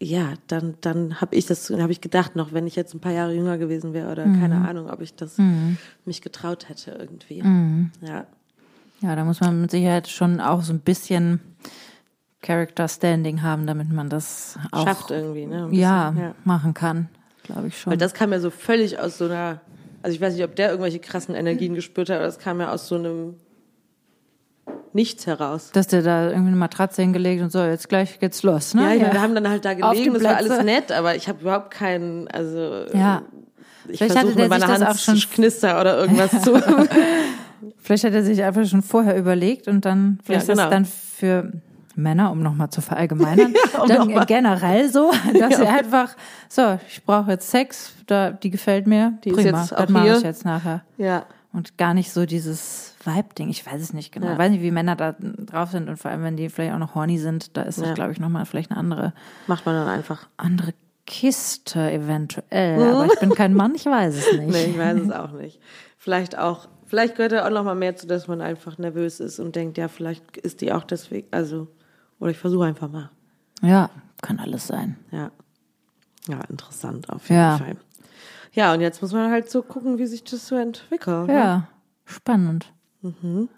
[0.00, 3.12] ja, dann, dann habe ich das, habe ich gedacht, noch wenn ich jetzt ein paar
[3.12, 4.40] Jahre jünger gewesen wäre oder Mhm.
[4.40, 5.36] keine Ahnung, ob ich das
[6.04, 7.42] mich getraut hätte irgendwie.
[7.42, 7.90] Mhm.
[8.00, 8.26] Ja.
[9.00, 11.40] Ja, da muss man mit Sicherheit schon auch so ein bisschen
[12.42, 15.66] Character Standing haben, damit man das auch Schafft irgendwie, ne?
[15.68, 16.34] Bisschen, ja, ja.
[16.44, 17.08] machen kann,
[17.44, 17.92] glaube ich schon.
[17.92, 19.60] Weil das kam ja so völlig aus so einer,
[20.02, 22.72] also ich weiß nicht, ob der irgendwelche krassen Energien gespürt hat, aber das kam ja
[22.72, 23.34] aus so einem
[24.94, 25.70] Nichts heraus.
[25.72, 28.82] Dass der da irgendwie eine Matratze hingelegt und so, jetzt gleich geht's los, ne?
[28.82, 31.40] Ja, meine, wir haben dann halt da gelegen, das war alles nett, aber ich habe
[31.40, 33.22] überhaupt keinen, also Ja.
[33.88, 36.60] ich versuche mit meiner Hand auch schon- Knister oder irgendwas zu.
[37.78, 40.68] Vielleicht hat er sich einfach schon vorher überlegt und dann, vielleicht Ja, ist genau.
[40.68, 41.52] das dann für
[41.94, 46.16] Männer, um nochmal zu verallgemeinern, um dann generell so, dass sie einfach,
[46.48, 49.88] so, ich brauche jetzt Sex, da, die gefällt mir, Die ist prima, jetzt das auch
[49.88, 50.16] mache hier.
[50.18, 50.82] ich jetzt nachher.
[50.98, 51.24] ja.
[51.54, 53.50] Und gar nicht so dieses Vibe-Ding.
[53.50, 54.28] Ich weiß es nicht genau.
[54.28, 54.32] Ja.
[54.32, 56.78] Ich weiß nicht, wie Männer da drauf sind und vor allem, wenn die vielleicht auch
[56.78, 57.92] noch horny sind, da ist das, Ja.
[57.92, 59.12] glaube ich, nochmal vielleicht eine andere,
[59.46, 60.28] Macht man dann einfach.
[60.38, 60.72] andere
[61.06, 62.82] Kiste eventuell.
[62.82, 64.48] Aber ich bin kein Mann, ich weiß es nicht.
[64.50, 65.60] Nee, ich weiß es auch nicht.
[65.98, 69.38] Vielleicht auch, vielleicht gehört da auch noch mal mehr zu, dass man einfach nervös ist
[69.38, 71.68] und denkt, ja, vielleicht ist die auch deswegen, also,
[72.22, 73.10] oder ich versuche einfach mal.
[73.62, 73.90] Ja,
[74.22, 74.96] kann alles sein.
[75.10, 75.30] Ja.
[76.28, 77.58] Ja, interessant auf jeden Ja.
[77.58, 77.76] Fall.
[78.52, 81.26] Ja, und jetzt muss man halt so gucken, wie sich das so entwickelt.
[81.26, 81.34] ne?
[81.34, 81.68] Ja,
[82.04, 82.72] spannend.
[83.00, 83.48] Mhm.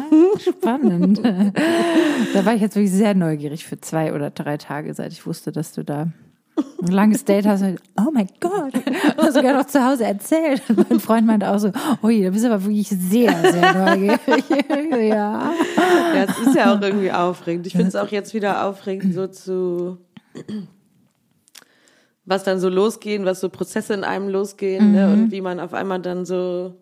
[0.40, 1.18] spannend.
[2.34, 5.52] da war ich jetzt wirklich sehr neugierig für zwei oder drei Tage, seit ich wusste,
[5.52, 6.08] dass du da
[6.56, 7.64] ein langes Date hast.
[7.98, 8.72] Oh mein Gott.
[9.16, 10.62] Also sogar noch zu Hause erzählt.
[10.68, 14.44] Und mein Freund meinte auch so, ui, da bist du aber wirklich sehr, sehr neugierig.
[15.08, 15.52] ja.
[16.14, 17.66] Ja, es ist ja auch irgendwie aufregend.
[17.66, 19.98] Ich finde es auch jetzt wieder aufregend, so zu
[22.26, 25.12] was dann so losgehen, was so Prozesse in einem losgehen ne?
[25.12, 26.74] und wie man auf einmal dann so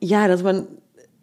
[0.00, 0.66] ja, dass man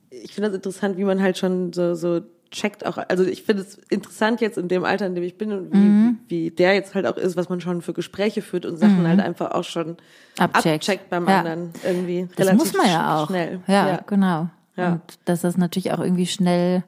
[0.09, 3.63] ich finde das interessant, wie man halt schon so so checkt auch, also ich finde
[3.63, 6.93] es interessant jetzt in dem Alter, in dem ich bin und wie, wie der jetzt
[6.95, 9.97] halt auch ist, was man schon für Gespräche führt und Sachen halt einfach auch schon
[10.37, 10.81] Abcheckt.
[10.83, 11.39] abcheckt beim Ja.
[11.39, 12.27] anderen irgendwie.
[12.35, 13.27] Das relativ muss man ja auch.
[13.27, 13.61] Schnell.
[13.67, 14.49] Ja, genau.
[14.75, 14.93] Ja.
[14.93, 16.83] Und dass das natürlich auch irgendwie schnell,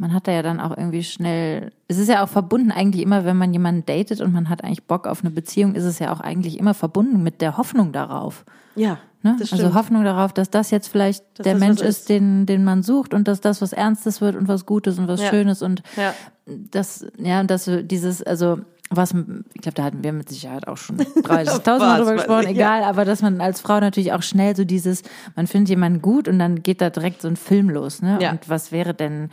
[0.00, 3.26] man hat da ja dann auch irgendwie schnell, es ist ja auch verbunden eigentlich immer,
[3.26, 6.10] wenn man jemanden datet und man hat eigentlich Bock auf eine Beziehung, ist es ja
[6.12, 8.44] auch eigentlich immer verbunden mit der Hoffnung darauf.
[8.74, 9.36] Ja, Ne?
[9.38, 9.74] Also.
[9.74, 13.28] Hoffnung darauf, dass das jetzt vielleicht Dass der Mensch ist, den, den man sucht und
[13.28, 15.28] dass das was Ernstes wird und was Gutes und was Ja.
[15.28, 16.14] Schönes und Ja.
[16.46, 18.60] das, ja, und dass dieses, also
[18.92, 19.14] was,
[19.54, 22.82] ich glaube, da hatten wir mit Sicherheit auch schon 30.000 Was Mal drüber gesprochen, egal,
[22.82, 25.02] aber dass man als Frau natürlich auch schnell so dieses,
[25.36, 28.18] man findet jemanden gut und dann geht da direkt so ein Film los, ne?
[28.20, 28.32] Ja.
[28.32, 29.28] Und was wäre denn,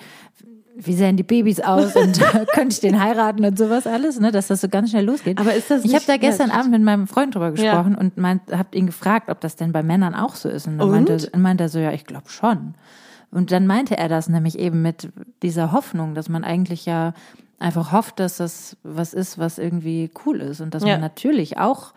[0.79, 2.19] wie sehen die Babys aus und
[2.53, 4.31] könnte ich den heiraten und sowas alles, ne?
[4.31, 5.39] Dass das so ganz schnell losgeht.
[5.39, 7.51] Aber ist das Ich habe da gestern Ja, Abend mit meinem Freund drüber Ja.
[7.51, 10.67] gesprochen und meint, hab ihn gefragt, ob das denn bei Männern auch so ist.
[10.67, 10.93] Und dann Und?
[10.93, 12.75] meinte, meinte er so, ja, ich glaube schon.
[13.31, 15.09] Und dann meinte er das nämlich eben mit
[15.41, 17.13] dieser Hoffnung, dass man eigentlich ja
[17.59, 20.89] einfach hofft, dass das was ist, was irgendwie cool ist und dass Ja.
[20.91, 21.93] man natürlich auch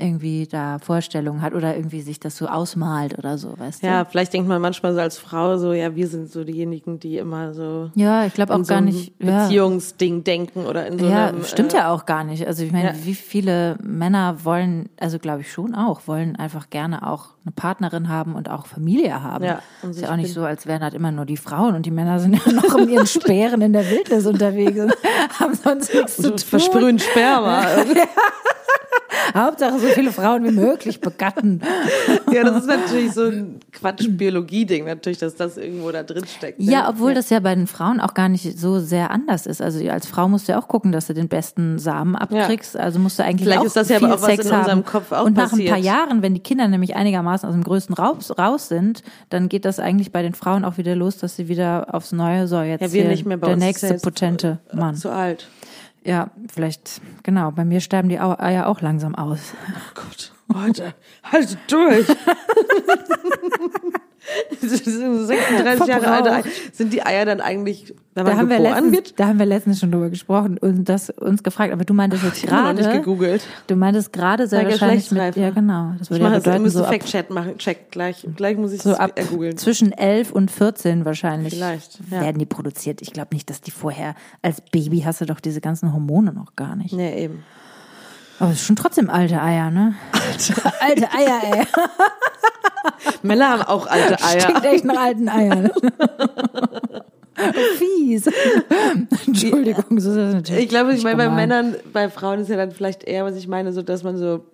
[0.00, 4.10] irgendwie da Vorstellungen hat oder irgendwie sich das so ausmalt oder so, weißt Ja, du?
[4.10, 7.52] vielleicht denkt man manchmal so als Frau so, ja, wir sind so diejenigen, die immer
[7.52, 9.12] so Ja, ich glaube auch so gar nicht.
[9.18, 9.42] Ja.
[9.44, 11.42] Beziehungsding denken oder in so Ja, einem.
[11.44, 12.46] stimmt äh, ja auch gar nicht.
[12.46, 12.94] Also ich meine, ja.
[13.04, 18.08] wie viele Männer wollen, also glaube ich schon auch, wollen einfach gerne auch eine Partnerin
[18.08, 19.42] haben und auch Familie haben.
[19.44, 21.86] Ja, und ist ja auch nicht so, als wären halt immer nur die Frauen und
[21.86, 24.94] die Männer sind ja noch in ihren Speeren in der Wildnis unterwegs und
[25.40, 26.38] haben sonst nichts zu So tun.
[26.38, 27.64] versprühen Sperma.
[29.34, 31.60] Hauptsache so viele Frauen wie möglich begatten.
[32.32, 36.60] ja, das ist natürlich so ein Quatsch-Biologie-Ding, natürlich, dass das irgendwo da drin steckt.
[36.60, 36.70] ne?
[36.70, 39.60] Ja, obwohl das ja bei den Frauen auch gar nicht so sehr anders ist.
[39.62, 42.76] Also als Frau musst du ja auch gucken, dass du den besten Samen abkriegst.
[42.76, 44.60] Also musst du eigentlich Vielleicht auch ist das ja viel auch was Sex in haben.
[44.60, 45.70] unserem Kopf auch Und nach ein passiert.
[45.70, 49.64] paar Jahren, wenn die Kinder nämlich einigermaßen aus dem größten raus, raus sind, dann geht
[49.64, 52.80] das eigentlich bei den Frauen auch wieder los, dass sie wieder aufs Neue, so jetzt
[52.80, 54.94] Ja, wir nicht mehr bei der nächste ja potente äh, Mann.
[54.96, 55.48] Zu alt.
[56.08, 59.52] Ja, vielleicht, genau, bei mir sterben die Eier auch langsam aus.
[59.68, 62.08] Oh Gott, heute, halt durch.
[64.60, 66.44] Das sind 36 Jahre alte Eier.
[66.72, 69.18] Sind die Eier dann eigentlich, wenn Da haben, wir letztens, wird?
[69.20, 71.72] da haben wir letztens schon drüber gesprochen und das uns gefragt.
[71.72, 73.42] Aber du meintest jetzt Ich habe noch nicht gerade, gegoogelt.
[73.66, 75.92] du meintest gerade sehr ja wahrscheinlich mit, ja genau.
[75.98, 77.58] Das Ich mache ja das, bedeuten, müsst so Fact-Check machen.
[77.58, 78.26] Check gleich.
[78.36, 79.56] Gleich muss ich so es ab googeln.
[79.56, 82.20] zwischen 11 und 14 wahrscheinlich Vielleicht, ja.
[82.20, 83.00] werden die produziert.
[83.02, 86.54] Ich glaube nicht, dass die vorher, als Baby hast du doch diese ganzen Hormone noch
[86.56, 86.92] gar nicht.
[86.92, 87.44] Nee, eben.
[88.38, 89.94] Aber es ist schon trotzdem alte Eier, ne?
[90.80, 91.66] Alte, Eier, ey.
[93.22, 94.44] Männer haben auch alte Eier.
[94.44, 95.70] Klingt echt nach alten Eiern.
[97.78, 98.28] Fies.
[99.26, 100.64] Entschuldigung, so ist das natürlich.
[100.64, 101.28] Ich glaube, ich meine, bei.
[101.28, 104.44] Männern, bei Frauen ist ja dann vielleicht eher, was ich meine, so, dass man so,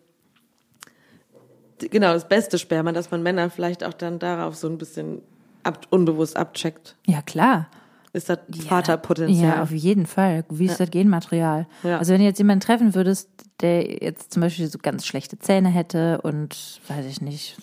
[1.79, 5.23] genau, das beste Sperma, dass man Männer vielleicht auch dann darauf so ein bisschen
[5.63, 6.97] ab, unbewusst abcheckt.
[7.07, 7.69] Ja, klar.
[8.15, 9.57] Ist das Vaterpotenzial?
[9.57, 10.45] Ja, auf jeden Fall.
[10.49, 11.67] Wie ist das Genmaterial?
[11.83, 11.99] Ja.
[11.99, 13.29] Also wenn du jetzt jemanden treffen würdest,
[13.61, 17.57] der jetzt zum Beispiel so ganz schlechte Zähne hätte und weiß ich nicht,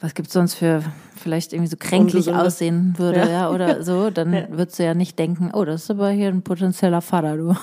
[0.00, 0.82] was gibt's sonst für
[1.16, 2.40] vielleicht irgendwie so kränklich Ungesunde.
[2.42, 3.28] aussehen würde, Ja.
[3.28, 6.42] ja, oder so, dann würdest du ja nicht denken, oh, das ist aber hier ein
[6.42, 7.54] potenzieller Vater, du.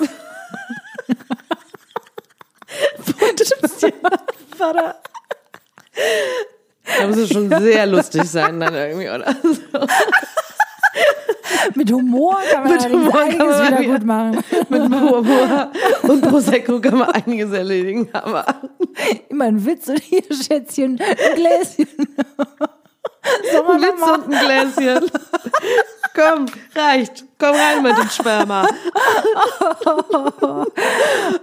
[4.55, 4.95] Vater.
[6.99, 9.35] Da muss es schon sehr lustig sein dann irgendwie, oder?
[11.75, 14.43] Mit Humor kann man Mit Humor kann einiges man wieder wieder- gut machen.
[14.69, 15.71] Mit Humor
[16.03, 18.45] und Prosecco kann man einiges erledigen, aber
[19.29, 21.87] Immer ein Witz und hier, Schätzchen, ein Gläschen.
[23.23, 24.39] Witz noch und ein
[24.75, 25.09] Gläschen.
[26.15, 27.25] Komm, reicht.
[27.37, 28.67] Komm rein mit dem Sperma.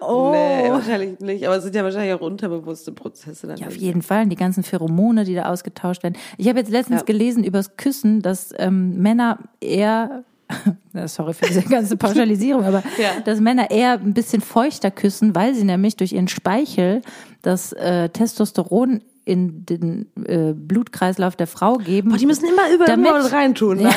[0.00, 0.30] Oh.
[0.32, 1.46] Nee, wahrscheinlich nicht.
[1.46, 3.56] Aber es sind ja wahrscheinlich auch unterbewusste Prozesse dann.
[3.58, 4.22] Ja, auf jeden Fall.
[4.24, 6.16] Und die ganzen Pheromone, die da ausgetauscht werden.
[6.38, 7.04] Ich habe jetzt letztens Ja.
[7.04, 10.24] gelesen übers Küssen, dass ähm, Männer eher,
[11.06, 13.20] sorry für diese ganze Pauschalisierung, aber Ja.
[13.24, 17.02] dass Männer eher ein bisschen feuchter küssen, weil sie nämlich durch ihren Speichel
[17.42, 22.10] das äh, Testosteron in den äh, Blutkreislauf der Frau geben.
[22.10, 23.78] Boah, die müssen immer über Damit- reintun.
[23.78, 23.90] Ne?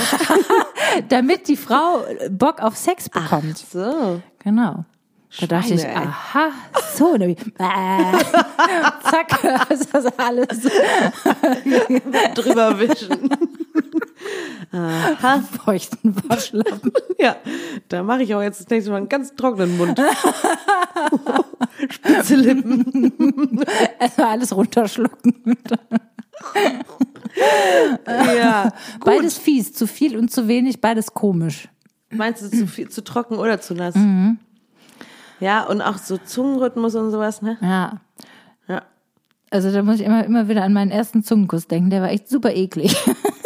[1.09, 3.59] damit die Frau Bock auf Sex bekommt.
[3.59, 4.21] So.
[4.43, 4.85] Genau.
[5.39, 5.95] Da dachte ich, ey.
[5.95, 6.49] aha,
[6.95, 7.51] so, und dann ich, äh,
[9.03, 10.47] zack, ist das alles.
[12.33, 13.29] Drüber wischen.
[14.71, 15.39] Aha.
[15.65, 16.91] Feuchten Waschlappen.
[17.21, 17.35] Ja,
[17.89, 19.99] da mache ich auch jetzt das nächste Mal einen ganz trockenen Mund.
[21.89, 23.61] Spitz Spitze Lippen.
[23.99, 25.57] Erstmal alles runterschlucken.
[28.07, 28.71] ja.
[29.03, 31.67] Beides fies, zu viel und zu wenig, beides komisch.
[32.09, 33.95] Meinst du zu viel, zu trocken oder zu nass?
[33.95, 34.39] Mhm.
[35.41, 37.57] Ja, und auch so Zungenrhythmus und sowas, ne?
[37.61, 37.99] Ja.
[38.69, 38.83] Ja.
[39.51, 41.89] Also da muss ich immer, immer wieder an meinen ersten Zungenkuss denken.
[41.89, 42.95] Der war echt super eklig.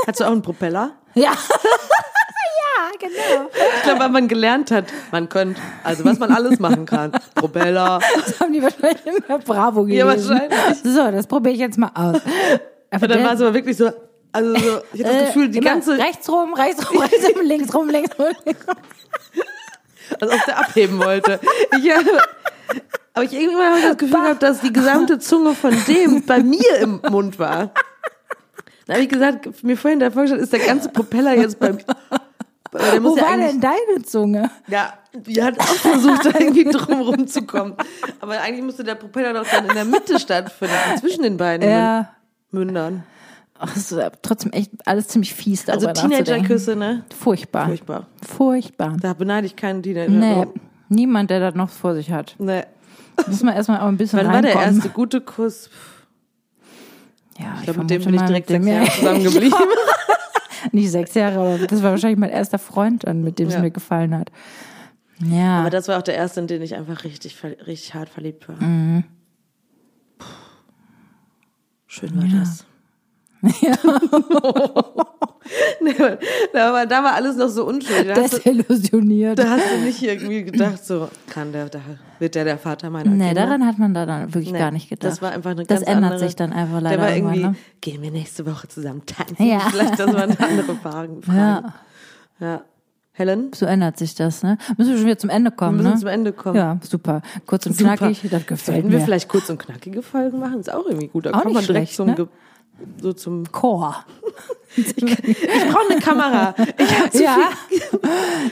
[0.05, 0.91] Hast du auch einen Propeller?
[1.15, 1.32] Ja.
[1.32, 3.49] ja, genau.
[3.78, 7.12] Ich glaube, weil man gelernt hat, man könnte, also was man alles machen kann.
[7.36, 7.99] Propeller.
[8.26, 9.99] Das haben die wahrscheinlich immer Bravo gelesen.
[9.99, 10.80] Ja, wahrscheinlich.
[10.84, 12.21] So, das probiere ich jetzt mal aus.
[12.91, 13.91] Aber Und dann war es aber wirklich so,
[14.32, 17.45] also so, ich hatte das äh, Gefühl, die ganze, rechts rum, rechts rum, rechts rum,
[17.45, 18.28] links rum, links rum.
[18.45, 18.76] Links rum.
[20.19, 21.39] als ob der abheben wollte.
[21.78, 21.99] Ich, ja,
[23.13, 26.41] aber ich irgendwann habe ich das Gefühl gehabt, dass die gesamte Zunge von dem bei
[26.41, 27.71] mir im Mund war.
[28.93, 31.84] Dann habe ich gesagt, mir vorhin der vorgestellt, ist der ganze Propeller jetzt bei mir.
[32.71, 34.49] Aber Der muss Wo ja war denn deine Zunge?
[34.67, 37.75] Ja, die hat auch versucht, da irgendwie drum rumzukommen.
[38.19, 42.10] Aber eigentlich musste der Propeller doch dann in der Mitte stattfinden, zwischen den beiden Ja.
[42.51, 43.03] Mündern.
[43.60, 45.88] Ach, das ist trotzdem echt alles ziemlich fies Also.
[45.91, 47.03] Teenagerküsse, ne?
[47.17, 47.67] Furchtbar.
[47.67, 48.08] Furchtbar.
[48.27, 48.97] Furchtbar.
[48.99, 50.10] Da beneide ich keinen Teenager.
[50.12, 50.47] Nee,
[50.89, 52.36] niemand, der das noch vor sich hat.
[52.39, 52.63] nee.
[53.27, 55.69] Muss man erstmal auch ein bisschen Wann war der erste gute Kuss?
[57.39, 59.59] Ja, Ich glaube, mit dem bin ich direkt sechs Jahre zusammengeblieben.
[60.71, 63.59] Nicht sechs Jahre, aber das war wahrscheinlich mein erster Freund, an mit dem es Ja.
[63.61, 64.31] mir gefallen hat.
[65.23, 65.59] Ja.
[65.61, 68.55] Aber das war auch der erste, in den ich einfach richtig, richtig hart verliebt war.
[68.61, 69.03] Mhm.
[71.87, 72.65] Schön war das.
[73.61, 73.75] Ja.
[75.82, 75.93] nee,
[76.60, 78.13] aber da war alles noch so unschuldig.
[78.13, 79.38] Da du, Desillusioniert.
[79.39, 81.79] da hast du nicht irgendwie gedacht, so kann der, da
[82.19, 83.41] wird der der Vater meiner Nee, Kinder.
[83.45, 85.12] daran hat man da dann wirklich Nee, gar nicht gedacht.
[85.12, 87.34] Das war einfach eine Das ganz ändert andere, sich dann einfach Der leider war irgendwann,
[87.36, 87.65] irgendwie, ne?
[87.82, 89.45] gehen wir nächste Woche zusammen tanzen?
[89.45, 89.60] Ja.
[89.60, 91.13] Vielleicht, das war eine andere Frage.
[91.27, 91.73] Ja,
[92.39, 92.62] ja.
[93.15, 94.58] Helen, so ändert sich das, ne?
[94.75, 95.97] Müssen wir schon wieder zum Ende wir kommen, müssen ne?
[95.99, 96.56] zum Ende kommen.
[96.56, 97.21] Ja, super.
[97.45, 97.95] Kurz und Super.
[97.97, 99.06] knackig, das gefällt Sollten wir mir.
[99.06, 100.60] vielleicht kurz und knackige Folgen machen?
[100.60, 101.27] Ist auch irgendwie gut.
[101.27, 102.27] Da Auch kommt man direkt schlecht, zum, ne?
[103.01, 103.51] So zum.
[103.51, 104.03] Chor.
[104.75, 106.55] Ich brauche eine Kamera.
[106.79, 107.38] Ich hab zu Ja.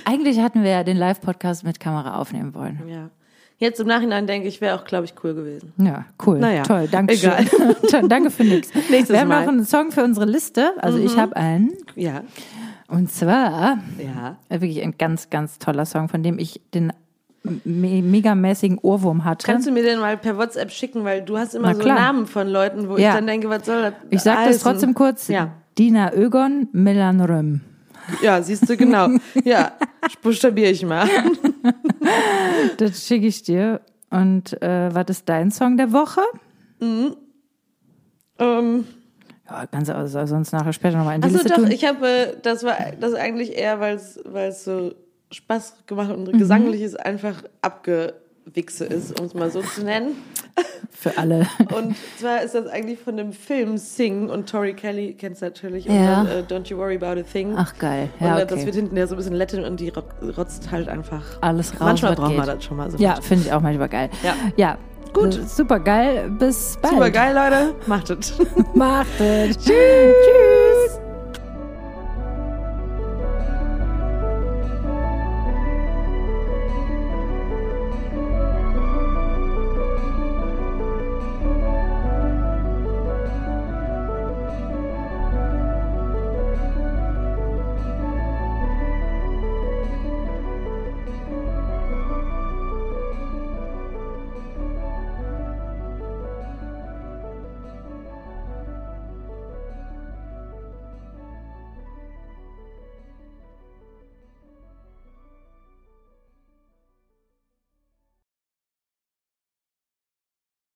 [0.05, 2.77] Eigentlich hatten wir ja den Live-Podcast mit Kamera aufnehmen wollen.
[2.86, 2.93] viel.
[2.93, 3.10] Ja.
[3.57, 5.73] Jetzt im Nachhinein denke ich, wäre auch, glaube ich, cool gewesen.
[5.77, 6.38] Ja, cool.
[6.39, 7.45] Naja, Toll, danke egal.
[7.89, 8.07] schön.
[8.07, 8.69] Danke für nichts.
[8.89, 9.39] Nächstes Wir haben Mal.
[9.41, 9.45] Mhm.
[9.45, 10.73] noch einen Song für unsere Liste.
[10.77, 11.73] Also ich habe einen.
[11.95, 12.21] Ja.
[12.88, 14.38] Und zwar Ja.
[14.49, 16.93] wirklich ein ganz, ganz toller Song, von dem ich den
[17.43, 19.45] me megamäßigen Ohrwurm hatte.
[19.45, 21.95] Kannst du mir den mal per WhatsApp schicken, weil du hast immer Na so klar.
[21.99, 23.10] Namen von Leuten, wo Ja.
[23.10, 25.27] ich dann denke, was soll das ich sage das trotzdem kurz.
[25.27, 25.51] Ja.
[25.77, 27.62] Dina Ögon Melanröm.
[28.21, 29.08] Ja, siehst du, genau.
[29.43, 29.71] Ja,
[30.21, 31.08] buchstabiere ich mal.
[32.77, 33.82] Das schicke ich dir.
[34.10, 36.21] Und äh, was ist dein Song der Woche?
[38.39, 38.86] ähm,
[39.49, 41.71] Ja, kannst du also sonst nachher später nochmal in die also Liste doch, tun.
[41.71, 44.93] ich habe, äh, das war das eigentlich eher, weil es so
[45.31, 46.27] Spaß gemacht Mhm.
[46.27, 50.15] und gesanglich einfach abgewichse ist, um es mal so zu nennen.
[50.91, 51.47] Für alle.
[51.75, 55.85] Und zwar ist das eigentlich von dem Film Sing und Tori Kelly kennst du natürlich.
[55.85, 55.93] Ja.
[56.21, 57.53] Und dann, äh, Don't You Worry About a Thing.
[57.55, 58.09] Ach geil.
[58.19, 58.65] und Ja, äh, das okay.
[58.65, 60.03] wird hinten ja so ein bisschen Latin und die ro-
[60.37, 61.23] rotzt halt einfach.
[61.41, 62.55] Alles raus, Manchmal braucht man geht.
[62.57, 62.97] das schon mal so.
[62.97, 64.09] Ja, finde ich auch manchmal geil.
[64.23, 64.35] Ja.
[64.57, 64.77] Ja.
[65.13, 65.33] Gut.
[65.49, 66.29] Super geil.
[66.37, 66.93] Bis bald.
[66.93, 67.75] Super geil, Leute.
[67.87, 68.33] Macht es.
[68.75, 69.57] Macht es.
[69.65, 69.65] Tschüss.
[69.65, 71.00] Tschüss.